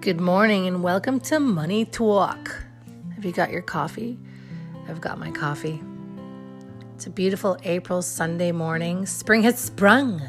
Good 0.00 0.18
morning 0.18 0.66
and 0.66 0.82
welcome 0.82 1.20
to 1.20 1.38
Money 1.38 1.84
Talk. 1.84 2.64
Have 3.14 3.22
you 3.22 3.32
got 3.32 3.50
your 3.50 3.60
coffee? 3.60 4.18
I've 4.88 5.02
got 5.02 5.18
my 5.18 5.30
coffee. 5.30 5.82
It's 6.94 7.04
a 7.06 7.10
beautiful 7.10 7.58
April 7.64 8.00
Sunday 8.00 8.50
morning. 8.50 9.04
Spring 9.04 9.42
has 9.42 9.58
sprung. 9.58 10.22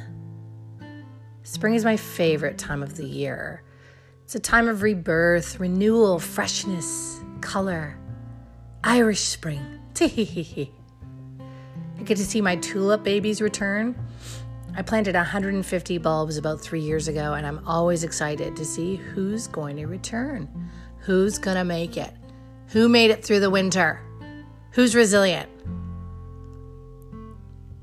Spring 1.43 1.75
is 1.75 1.86
my 1.86 1.95
favorite 1.95 2.57
time 2.57 2.83
of 2.83 2.97
the 2.97 3.05
year. 3.05 3.63
It's 4.25 4.36
a 4.36 4.41
time 4.41 4.68
of 4.68 4.81
rebirth, 4.81 5.57
renewal, 5.57 6.19
freshness, 6.19 7.21
color. 7.39 7.97
Irish 8.83 9.21
spring. 9.21 9.79
I 10.01 10.67
get 12.03 12.17
to 12.17 12.25
see 12.25 12.41
my 12.41 12.57
tulip 12.57 13.05
babies 13.05 13.41
return. 13.41 13.96
I 14.74 14.82
planted 14.82 15.16
150 15.16 15.98
bulbs 15.98 16.38
about 16.38 16.61
three 16.61 16.80
years 16.80 17.10
ago, 17.10 17.34
and 17.34 17.46
I'm 17.46 17.68
always 17.68 18.06
excited 18.06 18.56
to 18.56 18.64
see 18.64 18.96
who's 18.96 19.47
going 19.47 19.75
to 19.78 19.86
return. 19.86 20.47
Who's 21.00 21.38
going 21.38 21.57
to 21.57 21.66
make 21.66 21.97
it? 21.97 22.14
Who 22.68 22.88
made 22.88 23.11
it 23.11 23.24
through 23.24 23.42
the 23.42 23.50
winter? 23.50 24.00
Who's 24.71 24.96
resilient? 24.96 25.50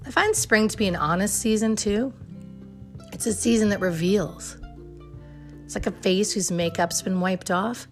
I 0.07 0.11
find 0.11 0.35
spring 0.35 0.69
to 0.69 0.77
be 0.79 0.89
an 0.89 0.97
honest 0.97 1.39
season 1.39 1.77
too. 1.77 2.15
It's 3.13 3.27
a 3.27 3.35
season 3.35 3.69
that 3.69 3.81
reveals. 3.81 4.57
It's 5.65 5.75
like 5.75 5.87
a 5.87 5.93
face 5.93 6.33
whose 6.33 6.51
makeup's 6.51 7.03
been 7.03 7.21
wiped 7.21 7.51
off, 7.51 7.87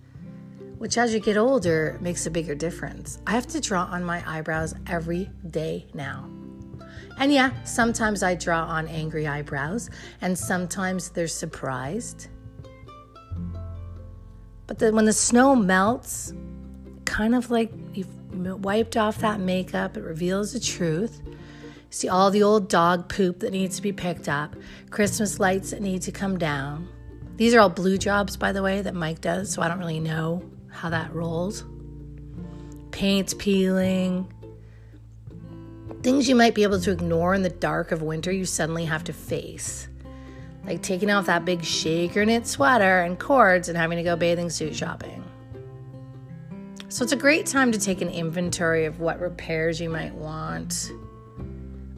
which 0.78 0.96
as 0.96 1.12
you 1.12 1.20
get 1.20 1.36
older 1.36 1.98
makes 2.00 2.24
a 2.24 2.30
bigger 2.30 2.54
difference. 2.54 3.18
I 3.26 3.32
have 3.32 3.46
to 3.48 3.60
draw 3.60 3.84
on 3.84 4.02
my 4.02 4.22
eyebrows 4.26 4.74
every 4.86 5.30
day 5.50 5.86
now. 5.92 6.30
And 7.18 7.32
yeah, 7.32 7.50
sometimes 7.64 8.22
I 8.22 8.34
draw 8.34 8.64
on 8.64 8.88
angry 8.88 9.26
eyebrows, 9.26 9.88
and 10.20 10.38
sometimes 10.38 11.10
they're 11.10 11.28
surprised. 11.28 12.28
But 14.66 14.78
the, 14.78 14.92
when 14.92 15.04
the 15.04 15.12
snow 15.12 15.56
melts, 15.56 16.34
kind 17.04 17.34
of 17.34 17.50
like 17.50 17.72
you've 17.94 18.12
wiped 18.62 18.96
off 18.96 19.18
that 19.18 19.40
makeup, 19.40 19.96
it 19.96 20.02
reveals 20.02 20.52
the 20.52 20.60
truth. 20.60 21.22
See 21.88 22.08
all 22.08 22.30
the 22.30 22.42
old 22.42 22.68
dog 22.68 23.08
poop 23.08 23.40
that 23.40 23.52
needs 23.52 23.76
to 23.76 23.82
be 23.82 23.92
picked 23.92 24.28
up, 24.28 24.54
Christmas 24.90 25.40
lights 25.40 25.70
that 25.70 25.80
need 25.80 26.02
to 26.02 26.12
come 26.12 26.36
down. 26.36 26.88
These 27.36 27.54
are 27.54 27.60
all 27.60 27.70
blue 27.70 27.96
jobs, 27.96 28.36
by 28.36 28.52
the 28.52 28.62
way, 28.62 28.82
that 28.82 28.94
Mike 28.94 29.20
does, 29.20 29.50
so 29.52 29.62
I 29.62 29.68
don't 29.68 29.78
really 29.78 30.00
know 30.00 30.42
how 30.68 30.90
that 30.90 31.14
rolls. 31.14 31.64
Paint's 32.90 33.34
peeling, 33.34 34.30
Things 36.02 36.28
you 36.28 36.34
might 36.34 36.54
be 36.54 36.62
able 36.62 36.80
to 36.80 36.90
ignore 36.90 37.34
in 37.34 37.42
the 37.42 37.50
dark 37.50 37.92
of 37.92 38.02
winter, 38.02 38.30
you 38.30 38.44
suddenly 38.44 38.84
have 38.84 39.04
to 39.04 39.12
face. 39.12 39.88
Like 40.64 40.82
taking 40.82 41.10
off 41.10 41.26
that 41.26 41.44
big 41.44 41.64
shaker 41.64 42.24
knit 42.24 42.46
sweater 42.46 43.02
and 43.02 43.18
cords 43.18 43.68
and 43.68 43.78
having 43.78 43.98
to 43.98 44.02
go 44.02 44.16
bathing 44.16 44.50
suit 44.50 44.74
shopping. 44.74 45.24
So 46.88 47.02
it's 47.02 47.12
a 47.12 47.16
great 47.16 47.46
time 47.46 47.72
to 47.72 47.78
take 47.78 48.00
an 48.00 48.08
inventory 48.08 48.84
of 48.84 49.00
what 49.00 49.20
repairs 49.20 49.80
you 49.80 49.90
might 49.90 50.14
want 50.14 50.90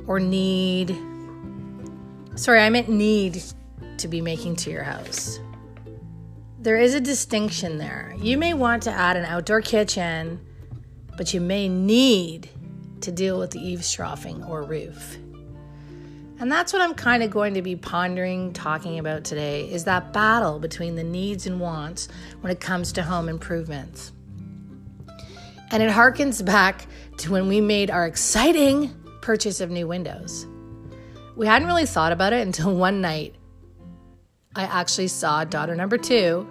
or 0.07 0.19
need. 0.19 0.97
Sorry, 2.35 2.61
I 2.61 2.71
meant 2.71 2.89
need 2.89 3.43
to 3.99 4.09
be 4.09 4.21
making 4.21 4.57
to 4.57 4.71
your 4.71 4.83
house. 4.83 5.39
There 6.61 6.77
is 6.77 6.95
a 6.95 7.01
distinction 7.01 7.79
there. 7.79 8.15
You 8.19 8.37
may 8.39 8.55
want 8.55 8.83
to 8.85 8.91
add 8.91 9.17
an 9.17 9.25
outdoor 9.25 9.61
kitchen, 9.61 10.41
but 11.17 11.33
you 11.33 11.41
may 11.41 11.69
need 11.69 12.49
to 13.03 13.13
deal 13.13 13.39
with 13.39 13.51
the 13.51 13.59
eavestroughing 13.59 14.49
or 14.49 14.63
roof. 14.63 15.19
And 16.41 16.53
that's 16.53 16.73
what 16.73 16.81
I'm 16.83 16.95
kind 16.95 17.23
of 17.23 17.31
going 17.31 17.55
to 17.55 17.63
be 17.63 17.75
pondering, 17.75 18.53
talking 18.53 18.99
about 18.99 19.25
today 19.25 19.69
is 19.71 19.85
that 19.85 20.13
battle 20.13 20.61
between 20.61 20.95
the 20.95 21.03
needs 21.03 21.47
and 21.47 21.59
wants 21.59 22.09
when 22.41 22.53
it 22.53 22.61
comes 22.61 22.93
to 22.93 23.03
home 23.03 23.29
improvements. 23.29 24.13
And 25.71 25.83
it 25.83 25.91
harkens 25.91 26.45
back 26.45 26.87
to 27.19 27.33
when 27.33 27.49
we 27.49 27.61
made 27.61 27.91
our 27.91 28.07
exciting 28.07 28.95
purchase 29.21 29.61
of 29.61 29.71
new 29.71 29.89
windows. 29.89 30.47
We 31.37 31.47
hadn't 31.47 31.67
really 31.67 31.87
thought 31.87 32.13
about 32.13 32.33
it 32.33 32.47
until 32.47 32.75
one 32.75 33.01
night 33.01 33.35
I 34.55 34.63
actually 34.63 35.09
saw 35.09 35.45
daughter 35.45 35.75
number 35.75 35.99
two 35.99 36.49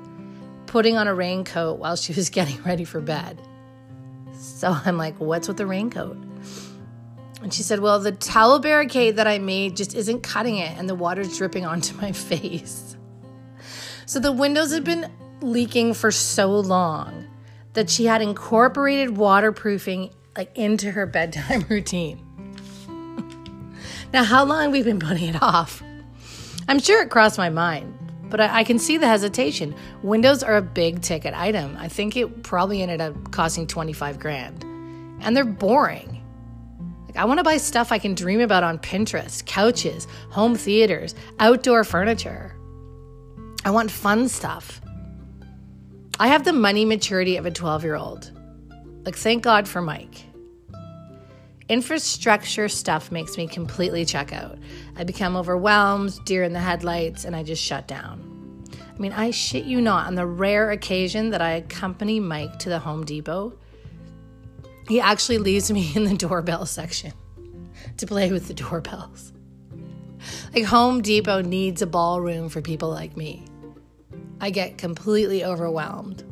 putting 0.66 0.98
on 0.98 1.08
a 1.08 1.16
raincoat 1.16 1.80
while 1.80 1.96
she 1.96 2.14
was 2.14 2.30
getting 2.38 2.62
ready 2.64 2.84
for 2.84 3.00
bed. 3.00 3.42
So 4.34 4.78
I'm 4.86 4.98
like, 4.98 5.16
what's 5.20 5.48
with 5.48 5.58
the 5.58 5.66
raincoat? 5.66 6.18
And 7.42 7.54
she 7.54 7.64
said, 7.64 7.80
Well, 7.80 8.00
the 8.00 8.12
towel 8.12 8.60
barricade 8.60 9.18
that 9.18 9.28
I 9.28 9.40
made 9.40 9.76
just 9.76 9.96
isn't 9.96 10.22
cutting 10.22 10.58
it, 10.58 10.78
and 10.78 10.90
the 10.90 10.96
water's 10.96 11.38
dripping 11.38 11.66
onto 11.66 11.96
my 11.98 12.12
face. 12.14 12.96
So 14.06 14.20
the 14.20 14.32
windows 14.32 14.72
had 14.72 14.84
been 14.84 15.12
leaking 15.42 15.94
for 15.94 16.12
so 16.12 16.60
long 16.60 17.28
that 17.74 17.90
she 17.90 18.06
had 18.06 18.22
incorporated 18.22 19.18
waterproofing 19.18 20.12
like 20.36 20.56
into 20.58 20.92
her 20.92 21.06
bedtime 21.06 21.66
routine. 21.70 22.24
now, 24.14 24.24
how 24.24 24.46
long 24.46 24.72
we've 24.72 24.86
been 24.86 25.00
putting 25.00 25.30
it 25.30 25.42
off? 25.42 25.84
I'm 26.68 26.80
sure 26.80 27.02
it 27.02 27.10
crossed 27.10 27.38
my 27.38 27.50
mind, 27.50 27.98
but 28.30 28.42
I, 28.42 28.60
I, 28.60 28.64
can 28.64 28.78
see 28.78 28.98
the 28.98 29.08
hesitation. 29.08 29.76
Windows 30.04 30.44
are 30.44 30.58
a 30.58 30.62
big 30.62 31.02
ticket 31.02 31.34
item. 31.34 31.78
I 31.78 31.88
think 31.88 32.18
it 32.18 32.44
probably 32.44 32.82
ended 32.82 33.00
up 33.00 33.32
costing 33.32 33.68
25 33.68 34.20
grand. 34.20 34.64
And 35.22 35.36
they're 35.36 35.46
boring. 35.46 36.17
I 37.18 37.26
want 37.26 37.40
to 37.40 37.44
buy 37.44 37.58
stuff 37.58 37.92
I 37.92 37.98
can 37.98 38.14
dream 38.14 38.40
about 38.40 38.64
on 38.64 38.78
Pinterest 38.78 39.46
couches, 39.46 40.08
home 40.30 40.56
theaters, 40.56 41.16
outdoor 41.40 41.84
furniture. 41.84 42.56
I 43.66 43.72
want 43.72 43.90
fun 43.90 44.30
stuff. 44.30 44.80
I 46.20 46.28
have 46.28 46.46
the 46.46 46.54
money 46.54 46.86
maturity 46.86 47.38
of 47.38 47.46
a 47.46 47.52
12 47.52 47.84
year 47.84 47.96
old. 47.96 48.32
Like, 49.04 49.16
thank 49.16 49.44
God 49.44 49.68
for 49.68 49.82
Mike. 49.82 50.24
Infrastructure 51.70 52.70
stuff 52.70 53.12
makes 53.12 53.36
me 53.36 53.48
completely 53.48 54.06
check 54.06 54.32
out. 54.32 54.58
I 54.96 55.04
become 55.04 55.36
overwhelmed, 55.36 56.24
deer 56.24 56.44
in 56.44 56.54
the 56.54 56.60
headlights, 56.60 57.26
and 57.26 57.36
I 57.36 57.44
just 57.44 57.62
shut 57.62 57.88
down. 57.88 58.64
I 58.72 59.00
mean, 59.00 59.12
I 59.12 59.32
shit 59.32 59.66
you 59.66 59.82
not, 59.82 60.08
on 60.08 60.16
the 60.16 60.26
rare 60.26 60.72
occasion 60.72 61.32
that 61.32 61.42
I 61.42 61.52
accompany 61.52 62.20
Mike 62.20 62.58
to 62.60 62.70
the 62.70 62.80
Home 62.80 63.04
Depot, 63.04 63.58
he 64.88 65.00
actually 65.00 65.38
leaves 65.38 65.72
me 65.72 65.92
in 65.96 66.06
the 66.06 66.16
doorbell 66.16 66.66
section 66.66 67.14
to 67.98 68.08
play 68.08 68.32
with 68.32 68.48
the 68.48 68.54
doorbells. 68.54 69.34
Like 70.54 70.66
Home 70.66 71.02
Depot 71.02 71.42
needs 71.42 71.82
a 71.82 71.88
ballroom 71.88 72.50
for 72.50 72.62
people 72.62 72.90
like 72.90 73.16
me. 73.16 73.46
I 74.40 74.50
get 74.50 74.78
completely 74.78 75.44
overwhelmed. 75.44 76.24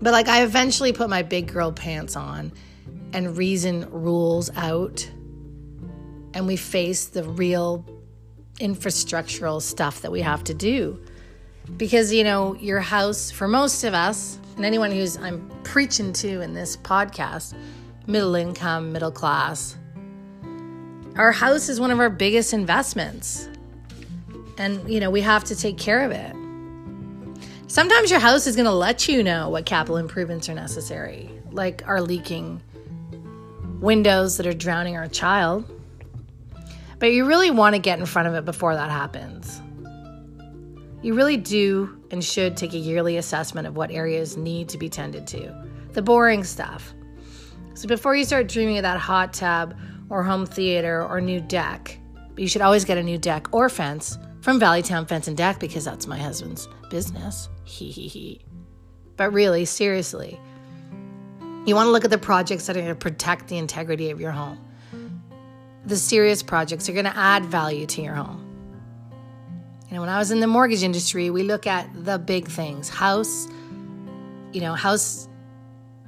But 0.00 0.12
like 0.12 0.28
I 0.28 0.42
eventually 0.42 0.92
put 0.92 1.08
my 1.08 1.22
big 1.22 1.52
girl 1.52 1.72
pants 1.72 2.16
on 2.16 2.52
and 3.12 3.36
reason 3.36 3.88
rules 3.90 4.50
out 4.56 5.08
and 6.34 6.46
we 6.46 6.56
face 6.56 7.06
the 7.06 7.24
real 7.24 7.84
infrastructural 8.58 9.60
stuff 9.60 10.02
that 10.02 10.10
we 10.10 10.20
have 10.20 10.42
to 10.44 10.54
do. 10.54 11.00
Because 11.76 12.12
you 12.12 12.24
know, 12.24 12.54
your 12.56 12.80
house 12.80 13.30
for 13.30 13.46
most 13.46 13.84
of 13.84 13.94
us 13.94 14.38
and 14.56 14.64
anyone 14.64 14.90
who's 14.90 15.16
I'm 15.16 15.48
preaching 15.64 16.12
to 16.14 16.40
in 16.40 16.54
this 16.54 16.76
podcast, 16.76 17.54
middle 18.06 18.34
income, 18.34 18.92
middle 18.92 19.10
class, 19.10 19.76
our 21.16 21.32
house 21.32 21.68
is 21.68 21.80
one 21.80 21.90
of 21.90 22.00
our 22.00 22.10
biggest 22.10 22.52
investments. 22.52 23.48
And, 24.58 24.88
you 24.88 25.00
know, 25.00 25.10
we 25.10 25.20
have 25.22 25.44
to 25.44 25.56
take 25.56 25.78
care 25.78 26.00
of 26.00 26.10
it. 26.10 26.34
Sometimes 27.66 28.10
your 28.10 28.20
house 28.20 28.46
is 28.46 28.54
going 28.54 28.66
to 28.66 28.72
let 28.72 29.08
you 29.08 29.22
know 29.22 29.48
what 29.48 29.64
capital 29.64 29.96
improvements 29.96 30.48
are 30.48 30.54
necessary, 30.54 31.30
like 31.50 31.82
our 31.86 32.00
leaking 32.00 32.60
windows 33.80 34.36
that 34.36 34.46
are 34.46 34.52
drowning 34.52 34.96
our 34.96 35.08
child. 35.08 35.64
But 36.98 37.12
you 37.12 37.24
really 37.24 37.50
want 37.50 37.74
to 37.74 37.80
get 37.80 37.98
in 37.98 38.06
front 38.06 38.28
of 38.28 38.34
it 38.34 38.44
before 38.44 38.74
that 38.74 38.90
happens. 38.90 39.60
You 41.02 41.14
really 41.14 41.36
do 41.36 42.00
and 42.12 42.24
should 42.24 42.56
take 42.56 42.74
a 42.74 42.78
yearly 42.78 43.16
assessment 43.16 43.66
of 43.66 43.76
what 43.76 43.90
areas 43.90 44.36
need 44.36 44.68
to 44.68 44.78
be 44.78 44.88
tended 44.88 45.26
to. 45.28 45.52
The 45.92 46.02
boring 46.02 46.44
stuff. 46.44 46.94
So 47.74 47.88
before 47.88 48.14
you 48.14 48.24
start 48.24 48.48
dreaming 48.48 48.78
of 48.78 48.82
that 48.82 48.98
hot 48.98 49.32
tub 49.32 49.76
or 50.08 50.22
home 50.22 50.46
theater 50.46 51.04
or 51.04 51.20
new 51.20 51.40
deck, 51.40 51.98
you 52.36 52.46
should 52.46 52.62
always 52.62 52.84
get 52.84 52.98
a 52.98 53.02
new 53.02 53.18
deck 53.18 53.52
or 53.52 53.68
fence 53.68 54.16
from 54.42 54.60
Valleytown 54.60 55.08
Fence 55.08 55.26
and 55.26 55.36
Deck 55.36 55.58
because 55.58 55.84
that's 55.84 56.06
my 56.06 56.18
husband's 56.18 56.68
business. 56.88 57.48
Hee 57.64 57.90
hee 57.90 58.08
hee. 58.08 58.40
But 59.16 59.32
really, 59.32 59.64
seriously, 59.64 60.38
you 61.66 61.74
want 61.74 61.86
to 61.86 61.90
look 61.90 62.04
at 62.04 62.10
the 62.10 62.18
projects 62.18 62.66
that 62.66 62.76
are 62.76 62.80
going 62.80 62.92
to 62.92 62.98
protect 62.98 63.48
the 63.48 63.58
integrity 63.58 64.10
of 64.10 64.20
your 64.20 64.30
home. 64.32 64.58
The 65.86 65.96
serious 65.96 66.42
projects 66.42 66.88
are 66.88 66.92
going 66.92 67.06
to 67.06 67.16
add 67.16 67.44
value 67.44 67.86
to 67.86 68.02
your 68.02 68.14
home. 68.14 68.51
You 69.92 69.96
know, 69.96 70.04
when 70.04 70.08
I 70.08 70.18
was 70.18 70.30
in 70.30 70.40
the 70.40 70.46
mortgage 70.46 70.82
industry, 70.82 71.28
we 71.28 71.42
look 71.42 71.66
at 71.66 71.86
the 72.06 72.18
big 72.18 72.48
things. 72.48 72.88
House, 72.88 73.46
you 74.50 74.62
know, 74.62 74.72
house 74.72 75.28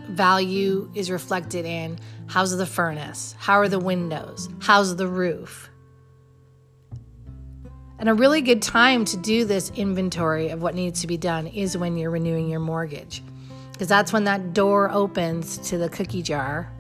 value 0.09 0.91
is 0.95 1.11
reflected 1.11 1.67
in 1.67 1.99
how's 2.27 2.57
the 2.57 2.65
furnace? 2.65 3.35
How 3.39 3.59
are 3.59 3.69
the 3.69 3.79
windows? 3.79 4.49
How's 4.61 4.97
the 4.97 5.07
roof? 5.07 5.69
And 7.99 8.09
a 8.09 8.15
really 8.15 8.41
good 8.41 8.63
time 8.63 9.05
to 9.05 9.19
do 9.19 9.45
this 9.45 9.71
inventory 9.77 10.49
of 10.49 10.63
what 10.63 10.75
needs 10.75 11.03
to 11.03 11.07
be 11.07 11.19
done 11.19 11.47
is 11.47 11.77
when 11.77 11.99
you're 11.99 12.11
renewing 12.11 12.49
your 12.49 12.61
mortgage. 12.61 13.23
Because 13.73 13.89
that's 13.89 14.15
when 14.15 14.25
that 14.25 14.55
door 14.55 14.91
opens 14.91 15.59
to 15.69 15.77
the 15.77 15.91
cookie 15.91 16.23
jar. 16.23 16.73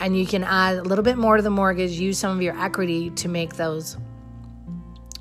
And 0.00 0.18
you 0.18 0.26
can 0.26 0.42
add 0.42 0.78
a 0.78 0.82
little 0.82 1.04
bit 1.04 1.16
more 1.16 1.36
to 1.36 1.44
the 1.44 1.50
mortgage, 1.50 1.92
use 1.92 2.18
some 2.18 2.36
of 2.36 2.42
your 2.42 2.60
equity 2.60 3.10
to 3.10 3.28
make 3.28 3.54
those 3.54 3.96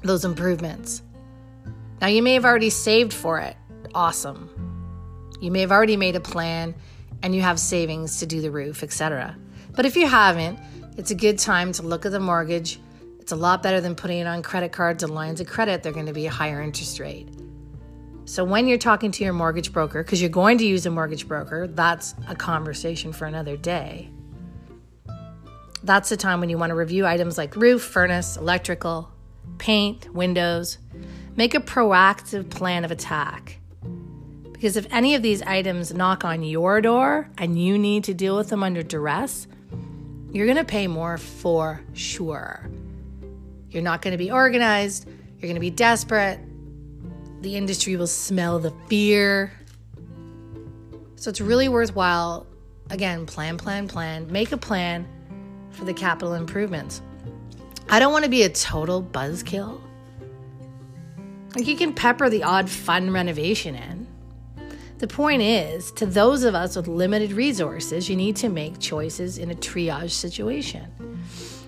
those 0.08 0.26
improvements. 0.26 1.02
Now 2.02 2.08
you 2.08 2.22
may 2.22 2.34
have 2.34 2.46
already 2.46 2.70
saved 2.70 3.14
for 3.14 3.40
it. 3.40 3.56
Awesome. 3.94 4.50
You 5.42 5.52
may 5.52 5.62
have 5.62 5.72
already 5.72 5.98
made 5.98 6.16
a 6.16 6.20
plan 6.20 6.76
and 7.24 7.36
you 7.36 7.42
have 7.42 7.60
savings 7.60 8.20
to 8.20 8.26
do 8.26 8.42
the 8.42 8.52
roof, 8.52 8.84
etc. 8.84 9.36
But 9.72 9.86
if 9.86 9.96
you 9.96 10.08
haven't, 10.08 10.60
it's 10.98 11.12
a 11.12 11.16
good 11.16 11.40
time 11.40 11.72
to 11.74 11.84
look 11.84 12.06
at 12.06 12.12
the 12.12 12.20
mortgage. 12.20 12.80
It's 13.20 13.32
a 13.32 13.36
lot 13.36 13.64
better 13.64 13.82
than 13.82 13.96
putting 13.96 14.20
it 14.20 14.28
on 14.28 14.44
credit 14.44 14.72
cards 14.72 15.04
and 15.04 15.14
lines 15.14 15.42
of 15.42 15.48
credit. 15.48 15.84
They're 15.84 15.92
going 15.92 16.06
to 16.06 16.14
be 16.14 16.28
a 16.28 16.32
higher 16.32 16.62
interest 16.62 17.00
rate. 17.00 17.28
So 18.26 18.44
when 18.44 18.68
you're 18.68 18.78
talking 18.78 19.12
to 19.12 19.24
your 19.24 19.34
mortgage 19.34 19.72
broker, 19.72 20.04
because 20.04 20.22
you're 20.22 20.30
going 20.30 20.58
to 20.60 20.66
use 20.66 20.86
a 20.86 20.92
mortgage 20.92 21.28
broker, 21.28 21.68
that's 21.68 22.16
a 22.28 22.36
conversation 22.36 23.14
for 23.14 23.26
another 23.26 23.56
day. 23.56 24.10
That's 25.84 26.10
the 26.10 26.18
time 26.18 26.40
when 26.40 26.50
you 26.50 26.58
want 26.58 26.72
to 26.72 26.76
review 26.76 27.06
items 27.06 27.38
like 27.38 27.56
roof, 27.56 27.84
furnace, 27.84 28.38
electrical, 28.38 29.12
paint, 29.58 30.14
windows. 30.14 30.78
Make 31.36 31.54
a 31.54 31.60
proactive 31.60 32.50
plan 32.50 32.86
of 32.86 32.92
attack. 32.92 33.60
Because 34.52 34.78
if 34.78 34.88
any 34.90 35.16
of 35.16 35.22
these 35.22 35.42
items 35.42 35.94
knock 35.94 36.24
on 36.24 36.44
your 36.44 36.82
door 36.82 37.30
and 37.38 37.60
you 37.62 37.78
need 37.78 38.06
to 38.06 38.14
deal 38.14 38.38
with 38.38 38.50
them 38.50 38.64
under 38.64 38.84
duress, 38.84 39.48
you're 40.32 40.46
going 40.46 40.58
to 40.58 40.66
pay 40.66 40.88
more 40.88 41.18
for 41.18 41.82
sure. 41.94 42.70
You're 43.70 43.84
not 43.84 44.02
going 44.02 44.14
to 44.14 44.18
be 44.18 44.32
organized. 44.32 45.08
You're 45.08 45.48
going 45.48 45.56
to 45.56 45.60
be 45.60 45.70
desperate. 45.70 46.40
The 47.42 47.56
industry 47.56 47.96
will 47.98 48.08
smell 48.08 48.60
the 48.60 48.74
fear. 48.88 49.52
So 51.16 51.30
it's 51.30 51.42
really 51.42 51.70
worthwhile. 51.70 52.48
Again, 52.90 53.26
plan, 53.26 53.58
plan, 53.58 53.88
plan. 53.88 54.32
Make 54.32 54.52
a 54.52 54.58
plan 54.58 55.08
for 55.72 55.86
the 55.86 55.94
capital 55.94 56.34
improvements. 56.34 57.02
I 57.90 58.00
don't 58.00 58.12
want 58.12 58.26
to 58.26 58.32
be 58.32 58.44
a 58.44 58.50
total 58.50 59.04
buzzkill. 59.04 59.82
Like 61.56 61.68
you 61.68 61.78
can 61.78 61.94
pepper 61.94 62.30
the 62.30 62.44
odd 62.44 62.70
fun 62.70 63.12
renovation 63.12 63.76
in. 63.76 64.08
The 64.98 65.08
point 65.08 65.42
is, 65.42 65.92
to 65.94 66.06
those 66.06 66.44
of 66.44 66.56
us 66.56 66.76
with 66.76 66.88
limited 66.88 67.34
resources, 67.34 68.10
you 68.10 68.16
need 68.16 68.36
to 68.38 68.50
make 68.50 68.80
choices 68.80 69.38
in 69.38 69.52
a 69.52 69.56
triage 69.56 70.12
situation. 70.12 70.92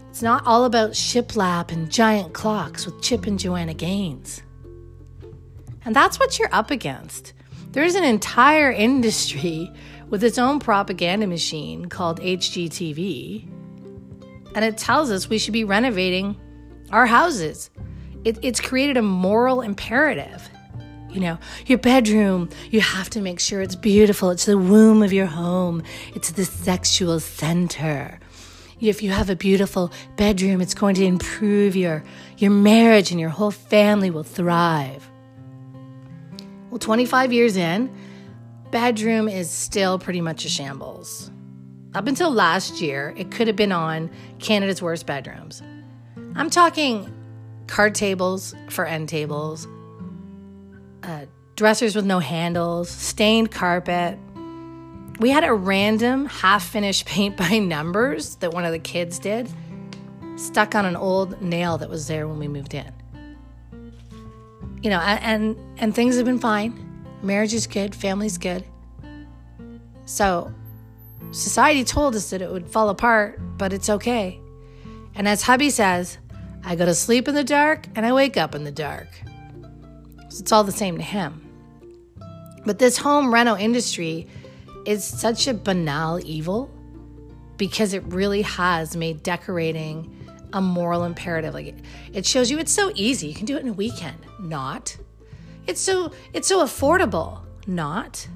It's 0.10 0.22
not 0.22 0.46
all 0.46 0.66
about 0.66 0.92
shiplap 0.92 1.72
and 1.72 1.92
giant 1.92 2.34
clocks 2.34 2.86
with 2.86 3.02
Chip 3.02 3.28
and 3.28 3.38
Joanna 3.38 3.74
Gaines. 3.74 4.42
And 5.86 5.96
that's 5.96 6.20
what 6.20 6.40
you're 6.40 6.54
up 6.54 6.72
against. 6.72 7.34
There's 7.72 7.96
an 7.96 8.04
entire 8.04 8.72
industry 8.72 9.72
with 10.10 10.24
its 10.24 10.38
own 10.38 10.60
propaganda 10.60 11.28
machine 11.28 11.86
called 11.86 12.20
HGTV, 12.22 13.48
and 14.58 14.66
it 14.66 14.76
tells 14.76 15.12
us 15.12 15.30
we 15.30 15.38
should 15.38 15.54
be 15.54 15.64
renovating 15.64 16.36
our 16.92 17.06
houses. 17.06 17.70
It, 18.26 18.40
it's 18.42 18.60
created 18.60 18.98
a 18.98 19.04
moral 19.04 19.62
imperative 19.62 20.50
you 21.10 21.22
know, 21.22 21.40
your 21.66 21.80
bedroom, 21.80 22.50
you 22.70 22.82
have 22.82 23.10
to 23.12 23.22
make 23.22 23.40
sure 23.40 23.62
it's 23.62 23.76
beautiful. 23.76 24.30
It's 24.30 24.46
the 24.46 24.58
womb 24.58 25.02
of 25.02 25.14
your 25.14 25.26
home, 25.26 25.82
it's 26.14 26.32
the 26.32 26.46
sexual 26.46 27.20
center. 27.20 28.20
If 28.80 29.02
you 29.02 29.10
have 29.12 29.30
a 29.30 29.36
beautiful 29.36 29.92
bedroom, 30.18 30.62
it's 30.62 30.76
going 30.76 30.96
to 30.96 31.06
improve 31.06 31.76
your, 31.76 32.04
your 32.38 32.52
marriage 32.52 33.10
and 33.10 33.20
your 33.20 33.30
whole 33.30 33.52
family 33.52 34.12
will 34.12 34.24
thrive. 34.24 35.10
Well, 36.70 36.78
25 36.78 37.34
years 37.34 37.58
in, 37.58 37.92
bedroom 38.70 39.28
is 39.28 39.50
still 39.50 39.98
pretty 39.98 40.22
much 40.22 40.46
a 40.46 40.50
shambles. 40.50 41.32
Up 41.94 42.08
until 42.08 42.32
last 42.32 42.82
year, 42.82 43.14
it 43.18 43.32
could 43.32 43.48
have 43.48 43.56
been 43.56 43.72
on 43.72 44.10
Canada's 44.40 44.82
worst 44.82 45.06
bedrooms. 45.06 45.62
I'm 46.36 46.50
talking 46.50 47.14
card 47.68 47.96
tables 47.96 48.56
for 48.70 48.86
end 48.86 49.10
tables, 49.10 49.68
uh, 51.04 51.26
dressers 51.56 51.96
with 51.96 52.06
no 52.06 52.20
handles, 52.20 52.90
stained 52.90 53.52
carpet. 53.52 54.18
We 55.20 55.30
had 55.30 55.44
a 55.44 55.54
random 55.54 56.28
half 56.28 56.68
finished 56.68 57.06
paint 57.08 57.38
by 57.38 57.60
numbers 57.60 58.36
that 58.36 58.54
one 58.54 58.66
of 58.66 58.72
the 58.72 58.80
kids 58.80 59.20
did 59.20 59.50
stuck 60.36 60.76
on 60.76 60.86
an 60.86 60.96
old 60.96 61.42
nail 61.42 61.78
that 61.80 61.90
was 61.90 62.08
there 62.08 62.28
when 62.28 62.38
we 62.38 62.48
moved 62.48 62.74
in. 62.74 62.94
You 64.82 64.92
know, 64.92 65.00
and 65.00 65.58
and 65.80 65.94
things 65.96 66.16
have 66.18 66.26
been 66.26 66.40
fine. 66.40 66.84
Marriage 67.24 67.54
is 67.54 67.66
good, 67.66 67.96
family's 67.96 68.38
good. 68.38 68.64
So, 70.06 70.54
society 71.32 71.84
told 71.84 72.16
us 72.16 72.30
that 72.30 72.42
it 72.42 72.52
would 72.52 72.68
fall 72.68 72.90
apart, 72.90 73.40
but 73.58 73.74
it's 73.74 73.90
okay. 73.90 74.40
And 75.16 75.28
as 75.28 75.44
hubby 75.44 75.70
says, 75.70 76.18
I 76.64 76.76
go 76.76 76.86
to 76.86 76.94
sleep 76.94 77.28
in 77.28 77.36
the 77.36 77.44
dark 77.44 77.88
and 77.96 78.06
I 78.06 78.14
wake 78.14 78.38
up 78.38 78.54
in 78.54 78.64
the 78.64 78.72
dark. 78.72 79.08
So 80.30 80.42
It's 80.42 80.52
all 80.52 80.64
the 80.64 80.72
same 80.72 80.98
to 80.98 81.04
him. 81.04 81.42
But 82.66 82.80
this 82.80 82.98
home 82.98 83.34
rental 83.34 83.56
industry 83.56 84.28
is 84.86 85.04
such 85.04 85.48
a 85.48 85.54
banal 85.54 86.20
evil 86.26 86.70
because 87.58 87.94
it 87.94 88.04
really 88.06 88.42
has 88.44 88.96
made 88.96 89.24
decorating 89.24 90.14
a 90.54 90.62
moral 90.62 91.04
imperative. 91.04 91.54
Like 91.54 91.76
it 92.14 92.26
shows 92.26 92.52
you 92.52 92.60
it's 92.60 92.72
so 92.72 92.92
easy. 92.96 93.28
You 93.28 93.34
can 93.34 93.46
do 93.46 93.58
it 93.58 93.64
in 93.64 93.70
a 93.70 93.74
weekend. 93.74 94.18
Not. 94.40 94.98
It's 95.66 95.82
so 95.82 96.12
it's 96.34 96.48
so 96.48 96.64
affordable. 96.64 97.42
Not. 97.66 98.28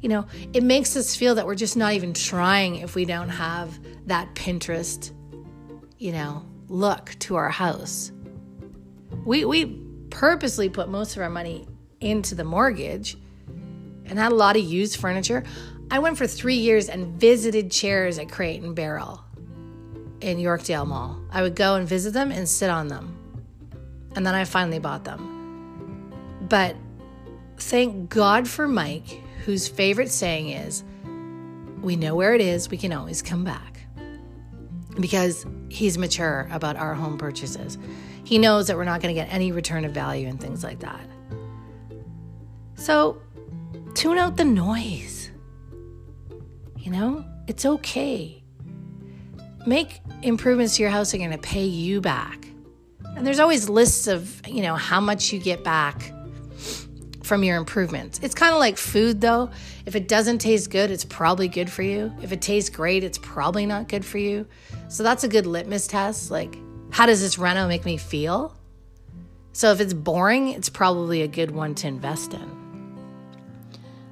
You 0.00 0.08
know, 0.08 0.26
it 0.52 0.62
makes 0.62 0.96
us 0.96 1.16
feel 1.16 1.34
that 1.36 1.46
we're 1.46 1.54
just 1.54 1.76
not 1.76 1.94
even 1.94 2.12
trying 2.12 2.76
if 2.76 2.94
we 2.94 3.04
don't 3.04 3.28
have 3.28 3.78
that 4.06 4.34
Pinterest, 4.34 5.12
you 5.98 6.12
know, 6.12 6.44
look 6.68 7.16
to 7.20 7.36
our 7.36 7.50
house. 7.50 8.12
We 9.24 9.44
we 9.44 9.82
purposely 10.10 10.68
put 10.68 10.88
most 10.88 11.16
of 11.16 11.22
our 11.22 11.30
money 11.30 11.66
into 12.00 12.34
the 12.34 12.44
mortgage 12.44 13.16
and 14.04 14.18
had 14.18 14.32
a 14.32 14.34
lot 14.34 14.56
of 14.56 14.62
used 14.62 15.00
furniture. 15.00 15.44
I 15.90 15.98
went 15.98 16.18
for 16.18 16.26
three 16.26 16.56
years 16.56 16.88
and 16.88 17.20
visited 17.20 17.70
chairs 17.70 18.18
at 18.18 18.28
Crate 18.28 18.62
and 18.62 18.74
Barrel 18.74 19.24
in 20.20 20.38
Yorkdale 20.38 20.86
Mall. 20.86 21.20
I 21.30 21.42
would 21.42 21.54
go 21.54 21.74
and 21.76 21.86
visit 21.88 22.12
them 22.12 22.32
and 22.32 22.48
sit 22.48 22.70
on 22.70 22.88
them. 22.88 23.16
And 24.14 24.26
then 24.26 24.34
I 24.34 24.44
finally 24.44 24.78
bought 24.78 25.04
them. 25.04 26.12
But 26.48 26.76
thank 27.58 28.08
God 28.10 28.48
for 28.48 28.66
Mike, 28.66 29.22
whose 29.46 29.68
favorite 29.68 30.10
saying 30.10 30.50
is, 30.50 30.82
We 31.80 31.94
know 31.94 32.16
where 32.16 32.34
it 32.34 32.40
is, 32.40 32.68
we 32.68 32.76
can 32.76 32.92
always 32.92 33.22
come 33.22 33.44
back. 33.44 33.80
Because 34.98 35.46
he's 35.68 35.96
mature 35.96 36.48
about 36.50 36.74
our 36.74 36.94
home 36.94 37.16
purchases. 37.16 37.78
He 38.24 38.38
knows 38.38 38.66
that 38.66 38.76
we're 38.76 38.84
not 38.84 39.00
going 39.00 39.14
to 39.14 39.20
get 39.20 39.32
any 39.32 39.52
return 39.52 39.84
of 39.84 39.92
value 39.92 40.26
and 40.26 40.40
things 40.40 40.64
like 40.64 40.80
that. 40.80 41.00
So 42.74 43.22
tune 43.94 44.18
out 44.18 44.36
the 44.36 44.44
noise. 44.44 45.30
You 46.76 46.90
know, 46.90 47.24
it's 47.46 47.64
okay. 47.64 48.42
Make 49.64 50.00
improvements 50.22 50.76
to 50.76 50.82
your 50.82 50.90
house 50.90 51.14
are 51.14 51.18
going 51.18 51.30
to 51.30 51.38
pay 51.38 51.64
you 51.64 52.00
back. 52.00 52.48
And 53.16 53.24
there's 53.24 53.38
always 53.38 53.68
lists 53.68 54.08
of, 54.08 54.42
you 54.48 54.62
know, 54.62 54.74
how 54.74 55.00
much 55.00 55.32
you 55.32 55.38
get 55.38 55.62
back 55.62 56.10
from 57.26 57.42
your 57.42 57.56
improvements. 57.56 58.20
It's 58.22 58.34
kind 58.34 58.54
of 58.54 58.60
like 58.60 58.78
food 58.78 59.20
though. 59.20 59.50
If 59.84 59.96
it 59.96 60.08
doesn't 60.08 60.38
taste 60.38 60.70
good, 60.70 60.90
it's 60.90 61.04
probably 61.04 61.48
good 61.48 61.70
for 61.70 61.82
you. 61.82 62.12
If 62.22 62.32
it 62.32 62.40
tastes 62.40 62.70
great, 62.70 63.04
it's 63.04 63.18
probably 63.18 63.66
not 63.66 63.88
good 63.88 64.04
for 64.04 64.18
you. 64.18 64.46
So 64.88 65.02
that's 65.02 65.24
a 65.24 65.28
good 65.28 65.46
litmus 65.46 65.86
test. 65.86 66.30
Like, 66.30 66.56
how 66.90 67.06
does 67.06 67.20
this 67.20 67.38
reno 67.38 67.66
make 67.68 67.84
me 67.84 67.96
feel? 67.96 68.56
So 69.52 69.72
if 69.72 69.80
it's 69.80 69.92
boring, 69.92 70.48
it's 70.48 70.68
probably 70.68 71.22
a 71.22 71.28
good 71.28 71.50
one 71.50 71.74
to 71.76 71.88
invest 71.88 72.34
in. 72.34 72.56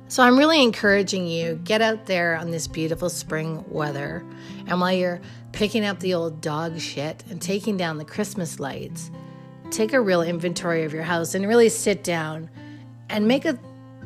So 0.08 0.22
I'm 0.22 0.38
really 0.38 0.62
encouraging 0.62 1.26
you 1.26 1.60
get 1.64 1.82
out 1.82 2.06
there 2.06 2.36
on 2.36 2.50
this 2.50 2.66
beautiful 2.66 3.10
spring 3.10 3.64
weather 3.68 4.24
and 4.66 4.80
while 4.80 4.92
you're 4.92 5.20
picking 5.52 5.84
up 5.84 6.00
the 6.00 6.14
old 6.14 6.40
dog 6.40 6.78
shit 6.78 7.24
and 7.30 7.40
taking 7.40 7.76
down 7.76 7.98
the 7.98 8.04
Christmas 8.04 8.60
lights, 8.60 9.10
take 9.70 9.92
a 9.92 10.00
real 10.00 10.22
inventory 10.22 10.84
of 10.84 10.92
your 10.92 11.02
house 11.02 11.34
and 11.34 11.46
really 11.46 11.68
sit 11.68 12.04
down 12.04 12.50
and 13.14 13.28
make 13.28 13.44
a 13.44 13.56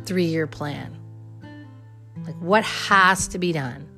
3-year 0.02 0.46
plan. 0.46 0.94
Like 2.26 2.36
what 2.40 2.62
has 2.62 3.26
to 3.28 3.38
be 3.38 3.52
done? 3.52 3.88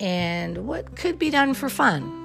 And 0.00 0.66
what 0.66 0.96
could 0.96 1.18
be 1.18 1.28
done 1.28 1.52
for 1.52 1.68
fun? 1.68 2.22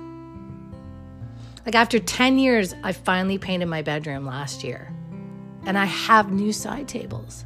Like 1.66 1.76
after 1.76 2.00
10 2.00 2.40
years, 2.40 2.74
I 2.82 2.94
finally 2.94 3.38
painted 3.38 3.66
my 3.66 3.82
bedroom 3.82 4.26
last 4.26 4.64
year. 4.64 4.94
And 5.66 5.78
I 5.78 5.84
have 5.84 6.32
new 6.32 6.54
side 6.54 6.88
tables 6.88 7.44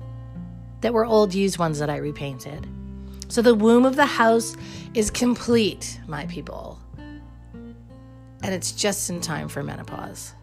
that 0.81 0.93
were 0.93 1.05
old 1.05 1.33
used 1.33 1.57
ones 1.57 1.79
that 1.79 1.89
I 1.89 1.97
repainted. 1.97 2.67
So 3.29 3.41
the 3.41 3.55
womb 3.55 3.83
of 3.83 3.95
the 3.95 4.05
house 4.05 4.55
is 4.93 5.09
complete, 5.09 5.99
my 6.05 6.27
people. 6.27 6.79
And 7.07 8.53
it's 8.53 8.73
just 8.73 9.09
in 9.09 9.21
time 9.21 9.49
for 9.49 9.63
menopause. 9.63 10.35